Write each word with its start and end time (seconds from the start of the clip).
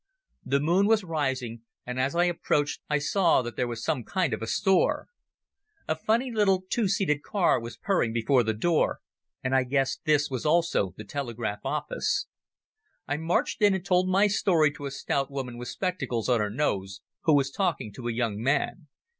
The 0.43 0.59
moon 0.59 0.87
was 0.87 1.03
rising, 1.03 1.61
and 1.85 1.99
as 1.99 2.15
I 2.15 2.23
approached 2.25 2.81
I 2.89 2.97
saw 2.97 3.43
that 3.43 3.55
there 3.55 3.67
was 3.67 3.83
some 3.83 4.03
kind 4.03 4.33
of 4.33 4.41
a 4.41 4.47
store. 4.47 5.09
A 5.87 5.95
funny 5.95 6.31
little 6.31 6.63
two 6.67 6.87
seated 6.87 7.21
car 7.21 7.59
was 7.59 7.77
purring 7.77 8.11
before 8.11 8.41
the 8.41 8.55
door, 8.55 9.01
and 9.43 9.55
I 9.55 9.63
guessed 9.63 10.03
this 10.05 10.27
was 10.27 10.43
also 10.43 10.95
the 10.97 11.03
telegraph 11.05 11.63
office. 11.63 12.25
I 13.07 13.17
marched 13.17 13.61
in 13.61 13.75
and 13.75 13.85
told 13.85 14.09
my 14.09 14.25
story 14.25 14.71
to 14.71 14.87
a 14.87 14.89
stout 14.91 15.29
woman 15.29 15.55
with 15.55 15.67
spectacles 15.67 16.29
on 16.29 16.39
her 16.39 16.49
nose 16.49 17.01
who 17.25 17.35
was 17.35 17.51
talking 17.51 17.93
to 17.93 18.07
a 18.07 18.11
young 18.11 18.41
man. 18.41 18.87